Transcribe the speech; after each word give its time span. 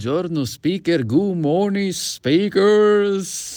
Buongiorno 0.00 0.46
speaker, 0.46 1.04
good 1.04 1.36
morning 1.36 1.92
speakers 1.92 3.49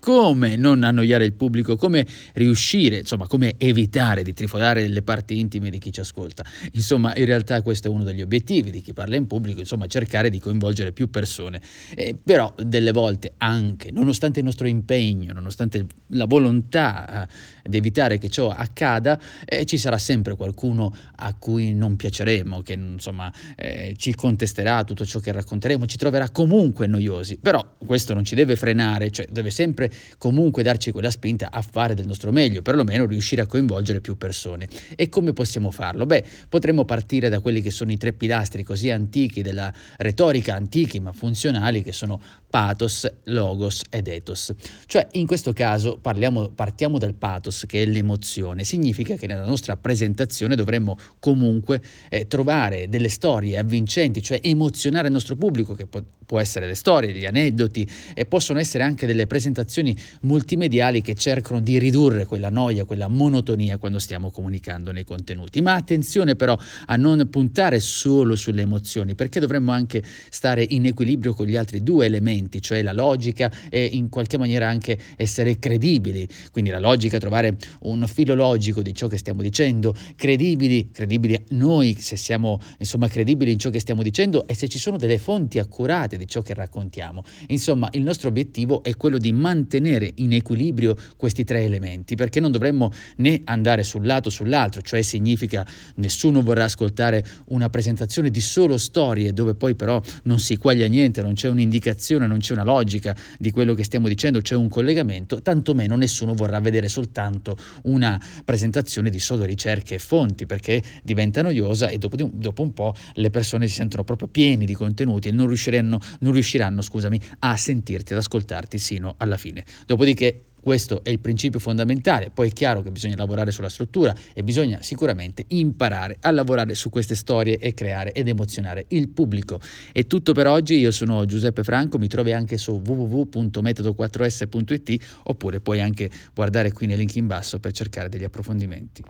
come 0.00 0.56
non 0.56 0.82
annoiare 0.82 1.24
il 1.24 1.34
pubblico, 1.34 1.76
come 1.76 2.06
riuscire, 2.34 2.98
insomma, 2.98 3.26
come 3.26 3.54
evitare 3.58 4.22
di 4.22 4.32
trifodare 4.32 4.88
le 4.88 5.02
parti 5.02 5.38
intime 5.38 5.70
di 5.70 5.78
chi 5.78 5.92
ci 5.92 6.00
ascolta. 6.00 6.44
Insomma, 6.72 7.14
in 7.14 7.26
realtà 7.26 7.62
questo 7.62 7.88
è 7.88 7.90
uno 7.90 8.02
degli 8.02 8.22
obiettivi 8.22 8.70
di 8.70 8.80
chi 8.80 8.92
parla 8.92 9.16
in 9.16 9.26
pubblico, 9.26 9.60
insomma, 9.60 9.86
cercare 9.86 10.30
di 10.30 10.40
coinvolgere 10.40 10.92
più 10.92 11.10
persone. 11.10 11.60
Eh, 11.94 12.16
però 12.22 12.52
delle 12.56 12.92
volte 12.92 13.34
anche, 13.38 13.90
nonostante 13.90 14.40
il 14.40 14.44
nostro 14.46 14.66
impegno, 14.66 15.32
nonostante 15.32 15.86
la 16.08 16.24
volontà 16.24 17.28
eh, 17.62 17.68
di 17.68 17.76
evitare 17.76 18.18
che 18.18 18.28
ciò 18.28 18.48
accada, 18.48 19.20
eh, 19.44 19.64
ci 19.66 19.78
sarà 19.78 19.98
sempre 19.98 20.34
qualcuno 20.34 20.94
a 21.16 21.34
cui 21.34 21.74
non 21.74 21.96
piaceremo, 21.96 22.62
che 22.62 22.72
insomma 22.72 23.32
eh, 23.56 23.94
ci 23.96 24.14
contesterà 24.14 24.82
tutto 24.84 25.04
ciò 25.04 25.20
che 25.20 25.32
racconteremo, 25.32 25.86
ci 25.86 25.98
troverà 25.98 26.30
comunque 26.30 26.86
noiosi. 26.86 27.36
Però 27.36 27.76
questo 27.84 28.14
non 28.14 28.24
ci 28.24 28.34
deve 28.34 28.56
frenare, 28.56 29.10
cioè 29.10 29.26
deve 29.30 29.50
sempre 29.50 29.89
comunque 30.18 30.62
darci 30.62 30.92
quella 30.92 31.10
spinta 31.10 31.50
a 31.50 31.62
fare 31.62 31.94
del 31.94 32.06
nostro 32.06 32.32
meglio, 32.32 32.62
perlomeno 32.62 33.06
riuscire 33.06 33.42
a 33.42 33.46
coinvolgere 33.46 34.00
più 34.00 34.16
persone. 34.16 34.68
E 34.96 35.08
come 35.08 35.32
possiamo 35.32 35.70
farlo? 35.70 36.06
Beh, 36.06 36.24
potremmo 36.48 36.84
partire 36.84 37.28
da 37.28 37.40
quelli 37.40 37.62
che 37.62 37.70
sono 37.70 37.92
i 37.92 37.96
tre 37.96 38.12
pilastri 38.12 38.62
così 38.62 38.90
antichi 38.90 39.42
della 39.42 39.72
retorica, 39.96 40.54
antichi 40.54 41.00
ma 41.00 41.12
funzionali, 41.12 41.82
che 41.82 41.92
sono 41.92 42.20
pathos, 42.50 43.10
logos 43.24 43.82
ed 43.88 44.08
ethos. 44.08 44.52
Cioè, 44.86 45.06
in 45.12 45.26
questo 45.26 45.52
caso 45.52 45.98
parliamo, 45.98 46.48
partiamo 46.48 46.98
dal 46.98 47.14
pathos, 47.14 47.64
che 47.66 47.82
è 47.82 47.86
l'emozione. 47.86 48.64
Significa 48.64 49.14
che 49.14 49.26
nella 49.26 49.46
nostra 49.46 49.76
presentazione 49.76 50.56
dovremmo 50.56 50.98
comunque 51.20 51.80
eh, 52.08 52.26
trovare 52.26 52.88
delle 52.88 53.08
storie 53.08 53.56
avvincenti, 53.56 54.20
cioè 54.20 54.40
emozionare 54.42 55.06
il 55.06 55.12
nostro 55.12 55.36
pubblico, 55.36 55.74
che 55.74 55.86
può, 55.86 56.02
può 56.26 56.40
essere 56.40 56.66
le 56.66 56.74
storie, 56.74 57.12
gli 57.12 57.24
aneddoti, 57.24 57.88
e 58.14 58.26
possono 58.26 58.58
essere 58.58 58.82
anche 58.82 59.06
delle 59.06 59.26
presentazioni 59.26 59.79
multimediali 60.22 61.00
che 61.02 61.14
cercano 61.14 61.60
di 61.60 61.78
ridurre 61.78 62.26
quella 62.26 62.50
noia, 62.50 62.84
quella 62.84 63.08
monotonia 63.08 63.78
quando 63.78 63.98
stiamo 63.98 64.30
comunicando 64.30 64.92
nei 64.92 65.04
contenuti. 65.04 65.60
Ma 65.60 65.74
attenzione 65.74 66.36
però 66.36 66.56
a 66.86 66.96
non 66.96 67.28
puntare 67.30 67.80
solo 67.80 68.36
sulle 68.36 68.62
emozioni, 68.62 69.14
perché 69.14 69.40
dovremmo 69.40 69.72
anche 69.72 70.02
stare 70.30 70.64
in 70.68 70.86
equilibrio 70.86 71.34
con 71.34 71.46
gli 71.46 71.56
altri 71.56 71.82
due 71.82 72.06
elementi, 72.06 72.60
cioè 72.60 72.82
la 72.82 72.92
logica 72.92 73.50
e 73.68 73.84
in 73.84 74.08
qualche 74.08 74.38
maniera 74.38 74.68
anche 74.68 74.98
essere 75.16 75.58
credibili, 75.58 76.28
quindi 76.50 76.70
la 76.70 76.78
logica, 76.78 77.18
trovare 77.18 77.56
un 77.80 78.06
filo 78.06 78.34
logico 78.34 78.82
di 78.82 78.94
ciò 78.94 79.06
che 79.06 79.16
stiamo 79.16 79.42
dicendo, 79.42 79.94
credibili, 80.16 80.90
credibili 80.90 81.44
noi 81.50 81.96
se 81.98 82.16
siamo 82.16 82.60
insomma 82.78 83.08
credibili 83.08 83.52
in 83.52 83.58
ciò 83.58 83.70
che 83.70 83.80
stiamo 83.80 84.02
dicendo 84.02 84.46
e 84.46 84.54
se 84.54 84.68
ci 84.68 84.78
sono 84.78 84.96
delle 84.96 85.18
fonti 85.18 85.58
accurate 85.58 86.16
di 86.16 86.26
ciò 86.26 86.42
che 86.42 86.54
raccontiamo. 86.54 87.24
Insomma, 87.48 87.88
il 87.92 88.02
nostro 88.02 88.28
obiettivo 88.28 88.82
è 88.82 88.96
quello 88.96 89.18
di 89.18 89.32
mantenere 89.32 89.69
in 89.78 90.32
equilibrio 90.32 90.96
questi 91.16 91.44
tre 91.44 91.62
elementi, 91.62 92.14
perché 92.14 92.40
non 92.40 92.50
dovremmo 92.50 92.92
né 93.16 93.42
andare 93.44 93.82
sul 93.82 94.04
lato 94.06 94.28
o 94.28 94.30
sull'altro, 94.30 94.82
cioè 94.82 95.02
significa 95.02 95.66
nessuno 95.96 96.42
vorrà 96.42 96.64
ascoltare 96.64 97.24
una 97.46 97.68
presentazione 97.68 98.30
di 98.30 98.40
solo 98.40 98.78
storie 98.78 99.32
dove 99.32 99.54
poi 99.54 99.74
però 99.74 100.00
non 100.24 100.38
si 100.38 100.56
quaglia 100.56 100.86
niente, 100.86 101.22
non 101.22 101.34
c'è 101.34 101.48
un'indicazione, 101.48 102.26
non 102.26 102.38
c'è 102.38 102.52
una 102.52 102.64
logica 102.64 103.16
di 103.38 103.50
quello 103.50 103.74
che 103.74 103.84
stiamo 103.84 104.08
dicendo, 104.08 104.40
c'è 104.40 104.54
un 104.54 104.68
collegamento, 104.68 105.42
tantomeno 105.42 105.96
nessuno 105.96 106.34
vorrà 106.34 106.60
vedere 106.60 106.88
soltanto 106.88 107.56
una 107.84 108.20
presentazione 108.44 109.10
di 109.10 109.18
solo 109.18 109.44
ricerche 109.44 109.94
e 109.94 109.98
fonti, 109.98 110.46
perché 110.46 110.82
diventa 111.02 111.42
noiosa 111.42 111.88
e 111.88 111.98
dopo, 111.98 112.16
dopo 112.16 112.62
un 112.62 112.72
po' 112.72 112.94
le 113.14 113.30
persone 113.30 113.68
si 113.68 113.74
sentono 113.74 114.04
proprio 114.04 114.28
pieni 114.28 114.66
di 114.66 114.74
contenuti 114.74 115.28
e 115.28 115.32
non 115.32 115.46
riusciranno, 115.46 116.00
non 116.20 116.32
riusciranno 116.32 116.82
scusami, 116.82 117.20
a 117.40 117.56
sentirti, 117.56 118.12
ad 118.12 118.18
ascoltarti 118.18 118.78
sino 118.78 119.14
alla 119.18 119.36
fine. 119.36 119.59
Dopodiché 119.86 120.46
questo 120.60 121.02
è 121.02 121.10
il 121.10 121.20
principio 121.20 121.58
fondamentale, 121.58 122.30
poi 122.30 122.48
è 122.48 122.52
chiaro 122.52 122.82
che 122.82 122.90
bisogna 122.90 123.16
lavorare 123.16 123.50
sulla 123.50 123.70
struttura 123.70 124.14
e 124.34 124.42
bisogna 124.42 124.82
sicuramente 124.82 125.46
imparare 125.48 126.18
a 126.20 126.30
lavorare 126.30 126.74
su 126.74 126.90
queste 126.90 127.14
storie 127.14 127.56
e 127.58 127.72
creare 127.72 128.12
ed 128.12 128.28
emozionare 128.28 128.84
il 128.88 129.08
pubblico. 129.08 129.58
È 129.90 130.06
tutto 130.06 130.34
per 130.34 130.46
oggi, 130.46 130.78
io 130.78 130.90
sono 130.90 131.24
Giuseppe 131.24 131.64
Franco, 131.64 131.96
mi 131.98 132.08
trovi 132.08 132.32
anche 132.32 132.58
su 132.58 132.82
www.metodo4s.it 132.84 135.06
oppure 135.24 135.60
puoi 135.60 135.80
anche 135.80 136.10
guardare 136.34 136.72
qui 136.72 136.86
nel 136.86 136.98
link 136.98 137.16
in 137.16 137.26
basso 137.26 137.58
per 137.58 137.72
cercare 137.72 138.10
degli 138.10 138.24
approfondimenti. 138.24 139.02